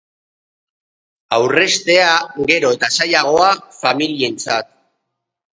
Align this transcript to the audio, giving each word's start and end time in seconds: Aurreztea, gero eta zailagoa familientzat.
Aurreztea, 1.37 2.09
gero 2.53 2.71
eta 2.79 2.91
zailagoa 2.97 3.53
familientzat. 3.85 4.73